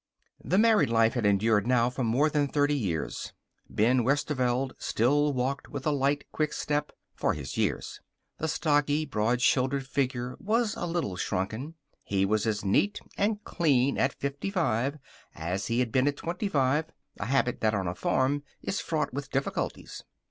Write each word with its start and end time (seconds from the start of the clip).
That 0.43 0.57
married 0.57 0.89
life 0.89 1.13
had 1.13 1.27
endured 1.27 1.67
now 1.67 1.91
for 1.91 2.03
more 2.03 2.27
than 2.27 2.47
thirty 2.47 2.73
years. 2.73 3.33
Ben 3.69 4.03
Westerveld 4.03 4.73
still 4.79 5.31
walked 5.31 5.69
with 5.69 5.85
a 5.85 5.91
light, 5.91 6.23
quick 6.31 6.53
step 6.53 6.91
for 7.13 7.35
his 7.35 7.55
years. 7.55 8.01
The 8.39 8.47
stocky, 8.47 9.05
broad 9.05 9.43
shouldered 9.43 9.85
figure 9.85 10.37
was 10.39 10.75
a 10.75 10.87
little 10.87 11.17
shrunken. 11.17 11.75
He 12.01 12.25
was 12.25 12.47
as 12.47 12.65
neat 12.65 12.99
and 13.15 13.43
clean 13.43 13.99
at 13.99 14.15
fifty 14.19 14.49
five 14.49 14.97
as 15.35 15.67
he 15.67 15.77
had 15.81 15.91
been 15.91 16.07
at 16.07 16.17
twenty 16.17 16.47
five 16.49 16.85
a 17.19 17.27
habit 17.27 17.61
that, 17.61 17.75
on 17.75 17.87
a 17.87 17.93
farm, 17.93 18.41
is 18.63 18.81
fraught 18.81 19.13
with 19.13 19.29
difficulties. 19.29 20.03